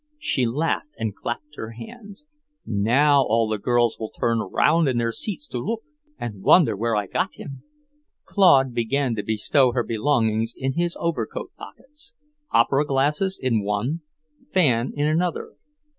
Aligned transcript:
She 0.17 0.47
laughed 0.47 0.95
and 0.97 1.15
clapped 1.15 1.57
her 1.57 1.73
hands. 1.73 2.25
"Now 2.65 3.21
all 3.21 3.47
the 3.47 3.59
girls 3.59 3.99
will 3.99 4.09
turn 4.09 4.39
round 4.39 4.87
in 4.89 4.97
their 4.97 5.11
seats 5.11 5.47
to 5.49 5.59
look, 5.59 5.83
and 6.17 6.41
wonder 6.41 6.75
where 6.75 6.95
I 6.95 7.05
got 7.05 7.35
him!" 7.35 7.61
Claude 8.25 8.73
began 8.73 9.13
to 9.17 9.21
bestow 9.21 9.73
her 9.73 9.83
belongings 9.83 10.55
in 10.57 10.73
his 10.73 10.97
overcoat 10.99 11.51
pockets; 11.55 12.15
opera 12.49 12.83
glasses 12.83 13.39
in 13.39 13.61
one, 13.63 14.01
fan 14.51 14.91
in 14.95 15.05
another. 15.05 15.51